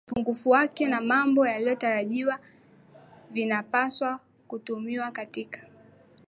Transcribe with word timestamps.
upungufu 0.07 0.49
wake 0.49 0.87
na 0.87 1.01
mambo 1.01 1.47
yasiyotarajiwa 1.47 2.33
na 2.37 2.43
vinapaswa 3.31 4.19
kutumiwa 4.47 5.11
katika 5.11 5.61